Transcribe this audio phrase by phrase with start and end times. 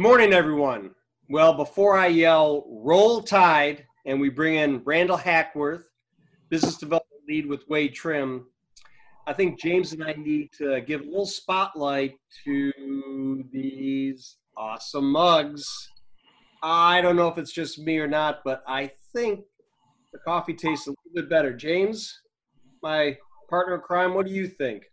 [0.00, 0.94] Good morning, everyone.
[1.28, 5.90] Well, before I yell roll tide and we bring in Randall Hackworth,
[6.48, 8.46] business development lead with Wade Trim,
[9.26, 12.14] I think James and I need to give a little spotlight
[12.46, 15.66] to these awesome mugs.
[16.62, 19.40] I don't know if it's just me or not, but I think
[20.14, 21.52] the coffee tastes a little bit better.
[21.52, 22.22] James,
[22.82, 23.18] my
[23.50, 24.84] partner in crime, what do you think?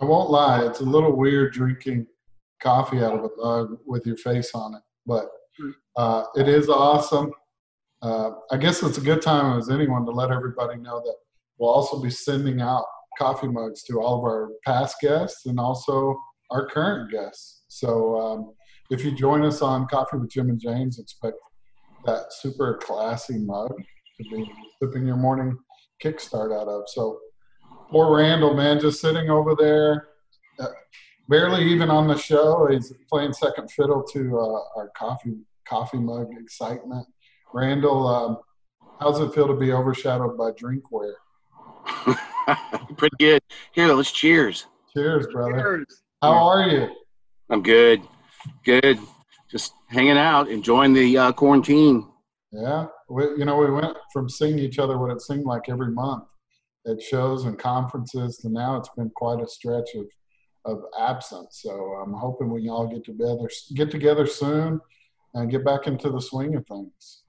[0.00, 2.06] I won't lie, it's a little weird drinking
[2.62, 5.28] coffee out of a mug with your face on it, but
[5.96, 7.32] uh, it is awesome.
[8.02, 11.16] Uh, I guess it's a good time as anyone to let everybody know that
[11.58, 12.84] we'll also be sending out
[13.18, 16.16] coffee mugs to all of our past guests and also
[16.50, 17.62] our current guests.
[17.68, 18.52] So um,
[18.90, 21.36] if you join us on Coffee with Jim and James, expect
[22.06, 23.74] that super classy mug
[24.16, 25.58] to be sipping your morning
[26.02, 26.84] kickstart out of.
[26.86, 27.18] So
[27.90, 30.08] poor Randall, man, just sitting over there,
[30.60, 30.68] uh,
[31.28, 32.66] barely even on the show.
[32.70, 37.06] He's playing second fiddle to uh, our coffee coffee mug excitement.
[37.52, 38.38] Randall, um,
[39.00, 41.14] how's it feel to be overshadowed by drinkware?
[42.96, 43.42] Pretty good.
[43.72, 44.66] Here, let's cheers.
[44.94, 45.58] Cheers, brother.
[45.58, 46.02] Cheers.
[46.22, 46.88] How are you?
[47.50, 48.02] I'm good.
[48.64, 48.98] Good.
[49.50, 52.06] Just hanging out, enjoying the uh, quarantine.
[52.50, 55.92] Yeah, we, you know, we went from seeing each other what it seemed like every
[55.92, 56.24] month
[56.86, 60.06] at shows and conferences to now it's been quite a stretch of
[60.68, 61.60] of absence.
[61.62, 64.80] So I'm hoping we all get together get together soon
[65.34, 67.22] and get back into the swing of things.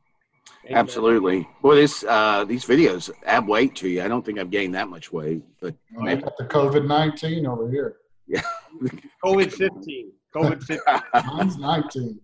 [0.69, 1.47] Absolutely.
[1.61, 4.03] Well, this uh, these videos add weight to you.
[4.03, 6.21] I don't think I've gained that much weight, but oh, maybe.
[6.21, 7.95] got the COVID nineteen over here.
[8.27, 8.41] Yeah.
[9.23, 10.11] COVID fifteen.
[10.35, 11.01] COVID fifteen.
[11.25, 12.19] Mine's nineteen.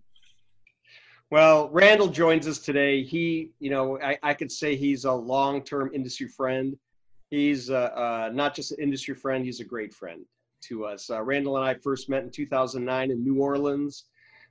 [1.32, 3.04] Well, Randall joins us today.
[3.04, 6.78] He, you know, I, I could say he's a long-term industry friend.
[7.32, 10.24] He's uh, uh, not just an industry friend; he's a great friend
[10.68, 11.10] to us.
[11.10, 14.06] Uh, Randall and I first met in 2009 in New Orleans.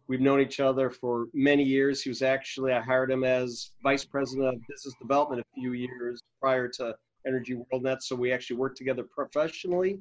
[0.06, 2.02] We've known each other for many years.
[2.02, 6.20] He was actually, I hired him as vice president of business development a few years
[6.40, 6.94] prior to
[7.26, 8.02] Energy WorldNet.
[8.02, 9.98] So we actually worked together professionally.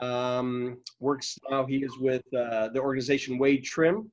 [0.00, 4.10] Um, works now, he is with uh, the organization Wade Trim.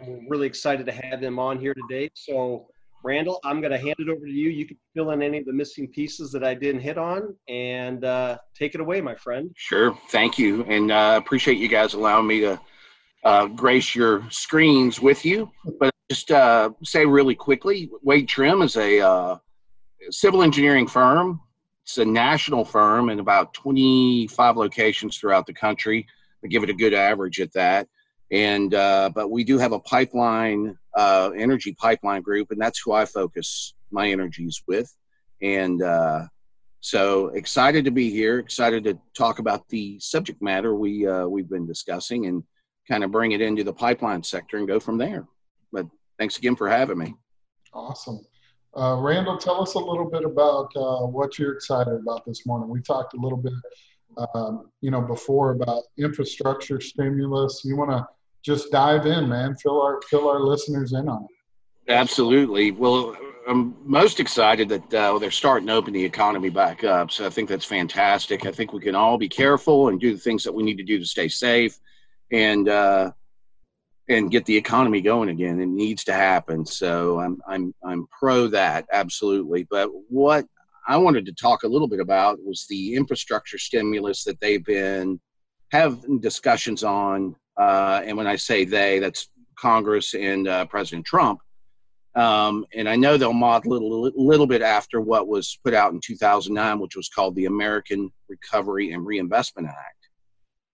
[0.00, 2.10] And we're really excited to have him on here today.
[2.14, 2.68] So,
[3.02, 4.50] Randall, I'm going to hand it over to you.
[4.50, 8.04] You can fill in any of the missing pieces that I didn't hit on and
[8.04, 9.50] uh, take it away, my friend.
[9.56, 9.96] Sure.
[10.10, 10.64] Thank you.
[10.64, 12.60] And uh, appreciate you guys allowing me to
[13.24, 15.50] uh, grace your screens with you.
[15.78, 19.36] But just uh, say really quickly, Wade Trim is a uh,
[20.10, 21.40] civil engineering firm.
[21.84, 26.06] It's a national firm in about 25 locations throughout the country.
[26.44, 27.88] I give it a good average at that.
[28.32, 32.92] And uh, but we do have a pipeline, uh, energy pipeline group, and that's who
[32.92, 34.94] I focus my energies with.
[35.42, 36.26] And uh,
[36.80, 38.38] so excited to be here.
[38.38, 42.44] Excited to talk about the subject matter we we've been discussing and
[42.88, 45.26] kind of bring it into the pipeline sector and go from there.
[45.72, 45.86] But
[46.18, 47.14] thanks again for having me.
[47.72, 48.20] Awesome.
[48.76, 52.68] Uh, Randall, tell us a little bit about uh, what you're excited about this morning.
[52.68, 53.52] We talked a little bit,
[54.34, 57.64] um, you know, before about infrastructure stimulus.
[57.64, 58.06] You want to
[58.44, 59.54] just dive in, man.
[59.56, 61.92] Fill our fill our listeners in on it.
[61.92, 62.70] Absolutely.
[62.70, 63.16] Well,
[63.48, 67.10] I'm most excited that uh, they're starting to open the economy back up.
[67.10, 68.46] So I think that's fantastic.
[68.46, 70.84] I think we can all be careful and do the things that we need to
[70.84, 71.78] do to stay safe
[72.30, 73.10] and uh,
[74.08, 75.60] and get the economy going again.
[75.60, 76.64] It needs to happen.
[76.66, 79.66] So I'm I'm I'm pro that absolutely.
[79.70, 80.46] But what
[80.86, 85.20] I wanted to talk a little bit about was the infrastructure stimulus that they've been
[85.70, 87.34] having discussions on.
[87.60, 89.28] Uh, and when I say they, that's
[89.58, 91.40] Congress and uh, President Trump.
[92.14, 95.92] Um, and I know they'll model a little, little bit after what was put out
[95.92, 100.00] in 2009, which was called the American Recovery and Reinvestment Act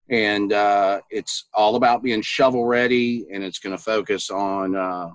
[0.10, 5.10] and uh, it's all about being shovel ready and it's going to focus on uh,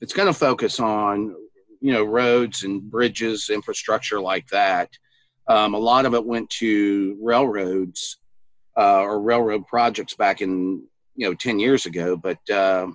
[0.00, 1.34] it's going to focus on
[1.80, 4.88] you know roads and bridges infrastructure like that
[5.48, 8.18] um, a lot of it went to railroads
[8.76, 10.82] uh, or railroad projects back in
[11.26, 12.86] know 10 years ago but uh,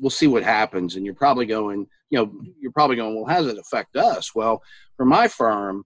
[0.00, 3.40] we'll see what happens and you're probably going you know you're probably going well how
[3.40, 4.62] does it affect us well
[4.96, 5.84] for my firm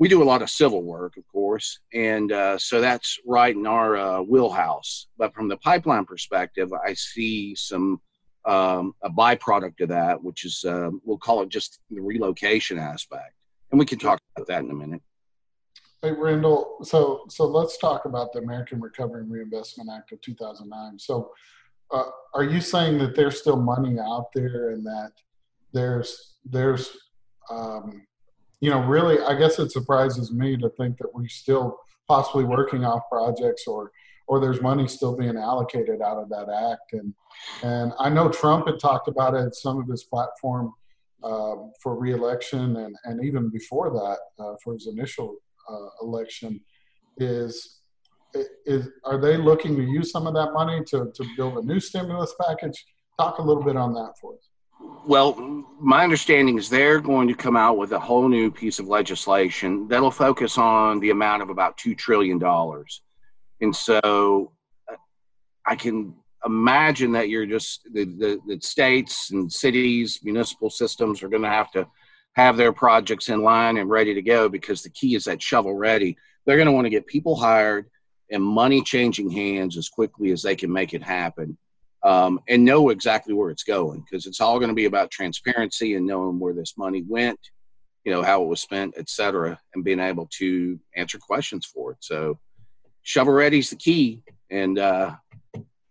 [0.00, 3.66] we do a lot of civil work, of course, and uh, so that's right in
[3.66, 5.08] our uh, wheelhouse.
[5.18, 8.00] But from the pipeline perspective, I see some
[8.46, 13.34] um, a byproduct of that, which is uh, we'll call it just the relocation aspect,
[13.70, 15.02] and we can talk about that in a minute.
[16.02, 16.78] Hey, Randall.
[16.82, 20.98] So, so let's talk about the American Recovery and Reinvestment Act of 2009.
[20.98, 21.30] So,
[21.90, 25.12] uh, are you saying that there's still money out there, and that
[25.74, 26.96] there's there's
[27.50, 28.06] um,
[28.60, 32.84] you know, really, I guess it surprises me to think that we're still possibly working
[32.84, 33.92] off projects or
[34.26, 36.94] or there's money still being allocated out of that act.
[36.94, 37.12] And
[37.62, 40.72] and I know Trump had talked about it some of his platform
[41.22, 45.36] uh, for reelection, and and even before that uh, for his initial
[45.70, 46.60] uh, election,
[47.18, 47.80] is
[48.64, 51.80] is are they looking to use some of that money to to build a new
[51.80, 52.84] stimulus package?
[53.18, 54.50] Talk a little bit on that for us.
[55.06, 55.34] Well,
[55.80, 59.88] my understanding is they're going to come out with a whole new piece of legislation
[59.88, 62.40] that'll focus on the amount of about $2 trillion.
[63.60, 64.52] And so
[65.66, 66.14] I can
[66.44, 71.48] imagine that you're just the, the, the states and cities, municipal systems are going to
[71.48, 71.86] have to
[72.34, 75.74] have their projects in line and ready to go because the key is that shovel
[75.74, 76.16] ready.
[76.46, 77.90] They're going to want to get people hired
[78.30, 81.58] and money changing hands as quickly as they can make it happen
[82.02, 85.94] um, and know exactly where it's going because it's all going to be about transparency
[85.94, 87.38] and knowing where this money went,
[88.04, 91.92] you know, how it was spent, et cetera, and being able to answer questions for
[91.92, 91.98] it.
[92.00, 92.38] So,
[93.02, 94.22] shovel ready is the key.
[94.50, 95.14] And uh,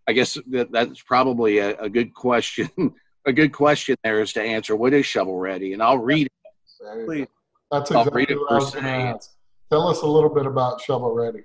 [0.08, 2.70] I guess that, that's probably a, a good question.
[3.26, 7.06] a good question there is to answer what is shovel ready, and I'll read it.
[7.06, 7.28] Please.
[7.72, 9.32] That's exactly what I was going to ask.
[9.70, 11.44] Tell us a little bit about shovel ready.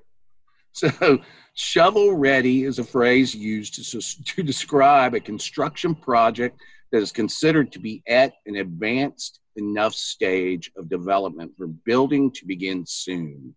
[0.73, 1.21] So,
[1.55, 6.59] shovel ready is a phrase used to, to describe a construction project
[6.91, 12.47] that is considered to be at an advanced enough stage of development for building to
[12.47, 13.55] begin soon.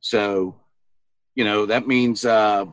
[0.00, 0.60] So,
[1.34, 2.66] you know, that means uh,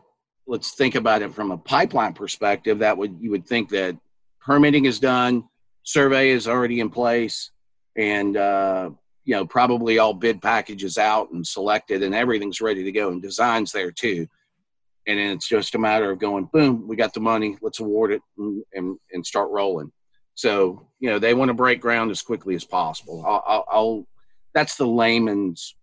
[0.45, 2.79] let's think about it from a pipeline perspective.
[2.79, 3.97] That would you would think that
[4.41, 5.43] permitting is done,
[5.83, 7.51] survey is already in place,
[7.95, 8.89] and uh,
[9.25, 13.21] you know probably all bid packages out and selected and everything's ready to go and
[13.21, 14.27] designs there too.
[15.07, 18.11] And then it's just a matter of going boom we got the money let's award
[18.11, 19.91] it and, and, and start rolling.
[20.35, 23.23] So you know they want to break ground as quickly as possible.
[23.25, 24.07] I'll, I'll, I'll
[24.53, 25.75] that's the layman's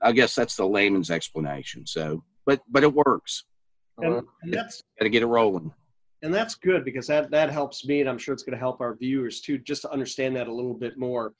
[0.00, 3.44] i guess that's the layman's explanation so but but it works.
[3.98, 5.72] And, and that's got to get it rolling
[6.22, 8.80] and that's good because that that helps me and i'm sure it's going to help
[8.80, 11.34] our viewers too just to understand that a little bit more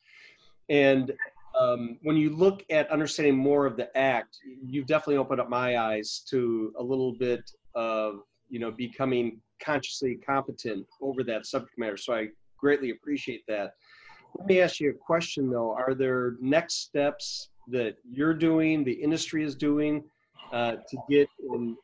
[0.69, 1.13] and
[1.59, 5.79] um, when you look at understanding more of the act, you've definitely opened up my
[5.79, 11.97] eyes to a little bit of you know becoming consciously competent over that subject matter.
[11.97, 13.75] So I greatly appreciate that.
[14.39, 18.93] Let me ask you a question though: Are there next steps that you're doing, the
[18.93, 20.03] industry is doing,
[20.53, 21.77] uh, to get in,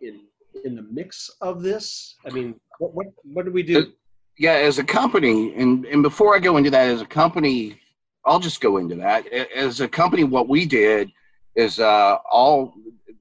[0.00, 0.20] in
[0.64, 2.16] in the mix of this?
[2.26, 3.92] I mean, what what what do we do?
[4.38, 7.80] Yeah, as a company, and and before I go into that, as a company,
[8.24, 9.26] I'll just go into that.
[9.32, 11.10] As a company, what we did
[11.56, 12.74] is uh, all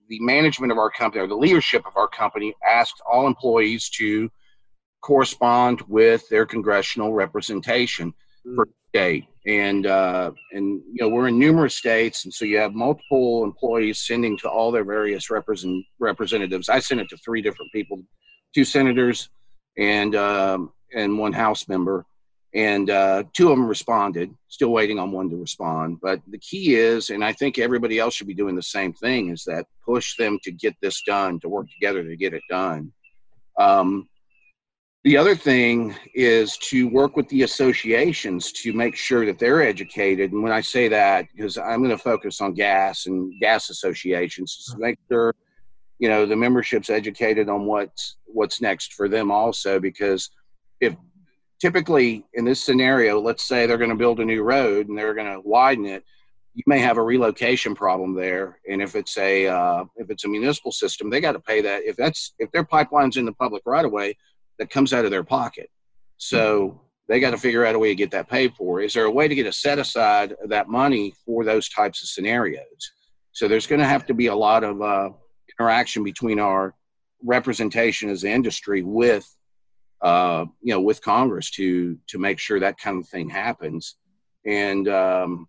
[0.10, 4.30] the management of our company or the leadership of our company asked all employees to
[5.02, 8.14] correspond with their congressional representation
[8.46, 8.56] mm.
[8.56, 9.26] for state.
[9.46, 14.06] And uh, and you know we're in numerous states, and so you have multiple employees
[14.06, 16.68] sending to all their various represent representatives.
[16.68, 18.02] I sent it to three different people,
[18.54, 19.30] two senators,
[19.78, 22.06] and um, and one House member
[22.54, 26.76] and uh, two of them responded still waiting on one to respond but the key
[26.76, 30.16] is and i think everybody else should be doing the same thing is that push
[30.18, 32.92] them to get this done to work together to get it done
[33.60, 34.08] um,
[35.08, 40.34] the other thing is to work with the associations to make sure that they're educated
[40.34, 44.66] and when i say that because i'm going to focus on gas and gas associations
[44.70, 45.34] to make sure
[46.00, 50.30] you know the membership's educated on what's what's next for them also because
[50.82, 50.94] if
[51.60, 55.14] typically in this scenario, let's say they're going to build a new road and they're
[55.14, 56.04] going to widen it.
[56.54, 60.28] You may have a relocation problem there, and if it's a uh, if it's a
[60.28, 61.84] municipal system, they got to pay that.
[61.84, 64.18] If that's if their pipeline's in the public right of way,
[64.60, 65.70] that comes out of their pocket.
[66.18, 68.82] So they got to figure out a way to get that paid for.
[68.82, 72.02] Is there a way to get a set aside of that money for those types
[72.02, 72.92] of scenarios?
[73.32, 75.10] So there's going to have to be a lot of uh,
[75.58, 76.74] interaction between our
[77.24, 79.28] representation as the industry with
[80.02, 83.96] uh, you know, with Congress to to make sure that kind of thing happens.
[84.46, 85.48] And um,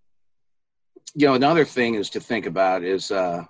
[1.14, 3.44] you know, another thing is to think about is uh,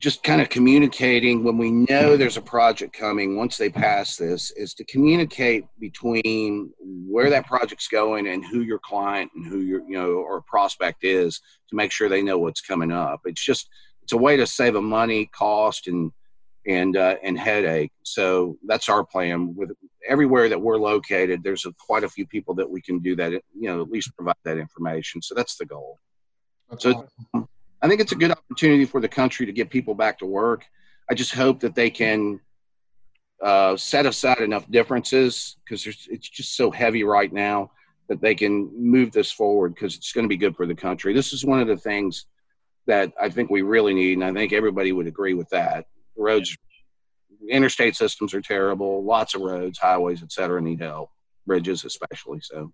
[0.00, 3.36] just kind of communicating when we know there's a project coming.
[3.36, 8.78] Once they pass this, is to communicate between where that project's going and who your
[8.78, 12.62] client and who your you know or prospect is to make sure they know what's
[12.62, 13.20] coming up.
[13.26, 13.68] It's just
[14.02, 16.10] it's a way to save a money, cost, and
[16.66, 17.92] and uh, and headache.
[18.02, 19.54] So that's our plan.
[19.54, 19.70] With
[20.08, 23.32] everywhere that we're located, there's a, quite a few people that we can do that.
[23.32, 25.20] You know, at least provide that information.
[25.20, 25.98] So that's the goal.
[26.70, 27.49] That's so awesome.
[27.82, 30.66] I think it's a good opportunity for the country to get people back to work.
[31.10, 32.40] I just hope that they can
[33.42, 37.70] uh, set aside enough differences because it's just so heavy right now
[38.08, 41.14] that they can move this forward because it's going to be good for the country.
[41.14, 42.26] This is one of the things
[42.86, 45.86] that I think we really need, and I think everybody would agree with that.
[46.16, 46.56] Roads,
[47.48, 49.04] interstate systems are terrible.
[49.04, 51.10] Lots of roads, highways, et cetera, need help.
[51.46, 52.40] Bridges, especially.
[52.42, 52.72] So,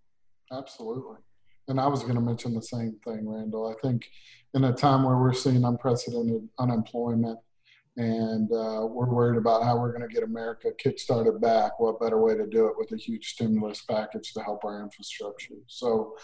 [0.52, 1.18] absolutely.
[1.68, 3.74] And I was going to mention the same thing, Randall.
[3.74, 4.08] I think
[4.54, 7.38] in a time where we're seeing unprecedented unemployment
[7.96, 12.22] and uh, we're worried about how we're going to get America kickstarted back, what better
[12.22, 15.54] way to do it with a huge stimulus package to help our infrastructure?
[15.66, 16.14] So,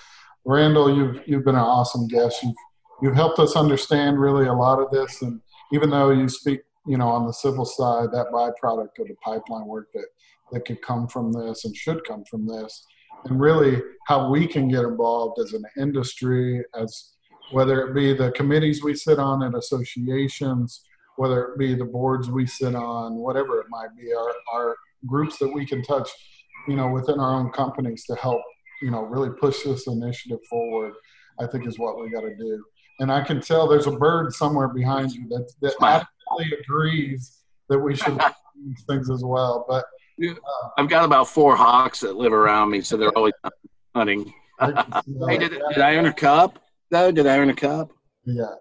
[0.45, 2.43] Randall, you've you've been an awesome guest.
[2.43, 2.55] You've
[3.01, 5.41] you've helped us understand really a lot of this, and
[5.73, 9.67] even though you speak, you know, on the civil side, that byproduct of the pipeline
[9.67, 10.07] work that
[10.53, 12.85] that could come from this and should come from this,
[13.25, 17.13] and really how we can get involved as an industry, as
[17.53, 20.85] whether it be the committees we sit on at associations,
[21.17, 24.77] whether it be the boards we sit on, whatever it might be, our, our
[25.07, 26.09] groups that we can touch,
[26.67, 28.41] you know, within our own companies to help,
[28.81, 30.95] you know, really push this initiative forward,
[31.39, 32.65] I think is what we got to do.
[33.01, 37.39] And I can tell there's a bird somewhere behind you that, that absolutely agrees
[37.69, 38.27] that we should do
[38.67, 39.65] these things as well.
[39.69, 39.85] But
[40.79, 43.35] I've got about four hawks that live around me, so they're always
[43.95, 44.33] hunting.
[44.61, 46.63] hey, did, did I earn a cup?
[46.93, 47.11] though?
[47.11, 47.93] Did I earn a cup?
[48.25, 48.55] Yeah.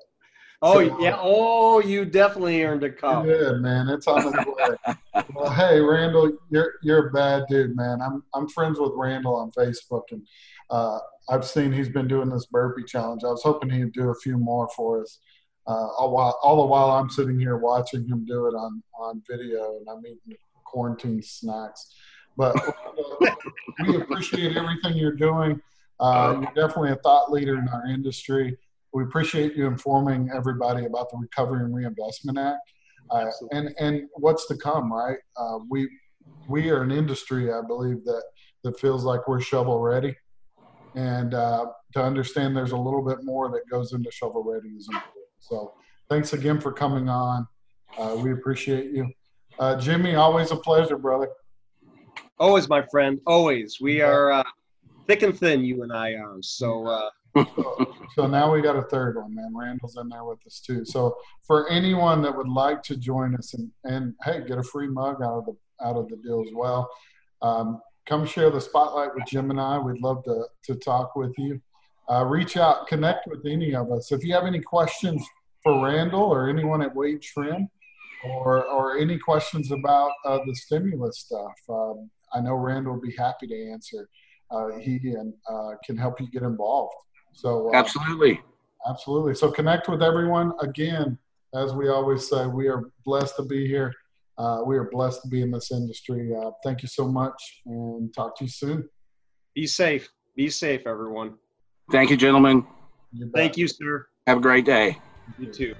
[0.63, 1.17] Oh so, yeah.
[1.19, 3.25] Oh, you definitely earned a cup.
[3.25, 3.89] Yeah, man.
[3.89, 5.23] It's on the way.
[5.35, 8.01] well, hey, Randall, you're you're a bad dude, man.
[8.01, 10.25] I'm I'm friends with Randall on Facebook, and
[10.69, 13.23] uh, I've seen he's been doing this burpee challenge.
[13.23, 15.19] I was hoping he'd do a few more for us.
[15.67, 19.21] Uh, all while all the while I'm sitting here watching him do it on on
[19.29, 20.37] video, and I'm eating
[20.71, 21.93] quarantine snacks.
[22.37, 22.55] But
[23.87, 25.61] we appreciate everything you're doing.
[25.99, 28.57] Uh, you're definitely a thought leader in our industry.
[28.93, 32.71] We appreciate you informing everybody about the Recovery and Reinvestment Act
[33.11, 34.91] uh, and and what's to come.
[34.91, 35.17] Right?
[35.37, 35.89] Uh, we
[36.47, 38.23] we are an industry, I believe that
[38.63, 40.15] that feels like we're shovel ready,
[40.95, 44.87] and uh, to understand there's a little bit more that goes into shovel ready is
[44.87, 45.13] important.
[45.39, 45.73] So
[46.09, 47.47] thanks again for coming on.
[47.97, 49.09] Uh, we appreciate you,
[49.61, 50.15] uh, Jimmy.
[50.15, 51.29] Always a pleasure, brother.
[52.39, 53.21] Always, my friend.
[53.25, 53.79] Always.
[53.79, 54.43] We are
[55.07, 55.63] thick and thin.
[55.63, 56.41] You and I are.
[56.41, 59.53] So so, so, now we got a third one, man.
[59.55, 60.83] Randall's in there with us too.
[60.83, 64.87] So for anyone that would like to join us and, and hey, get a free
[64.87, 66.89] mug out of the out of the deal as well.
[67.41, 69.77] Um, come share the spotlight with Jim and I.
[69.77, 71.61] We'd love to to talk with you.
[72.09, 74.11] Uh, reach out, connect with any of us.
[74.11, 75.25] If you have any questions
[75.63, 77.69] for Randall or anyone at Wade Trim,
[78.23, 83.15] or or any questions about uh, the stimulus stuff, um, I know Randall will be
[83.17, 84.09] happy to answer.
[84.49, 86.93] Uh, he and uh, can help you get involved.
[87.33, 88.41] So uh, absolutely,
[88.87, 89.35] absolutely.
[89.35, 90.51] So connect with everyone.
[90.59, 91.17] Again,
[91.55, 93.93] as we always say, we are blessed to be here.
[94.37, 96.33] Uh, we are blessed to be in this industry.
[96.35, 98.89] Uh, thank you so much, and talk to you soon.
[99.53, 100.09] Be safe.
[100.35, 101.35] Be safe, everyone.
[101.91, 102.65] Thank you, gentlemen.
[103.33, 104.07] Thank you, sir.
[104.27, 104.97] Have a great day.
[105.37, 105.75] You too.